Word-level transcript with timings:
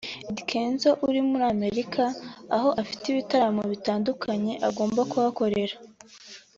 Eddy 0.29 0.43
Kenzo 0.49 0.89
uri 1.07 1.19
muri 1.29 1.43
Amerika 1.53 2.03
aho 2.55 2.69
afite 2.81 3.03
ibitaramo 3.07 3.63
bitandukanye 3.73 4.53
agomba 4.67 5.01
kuhakorera 5.11 5.75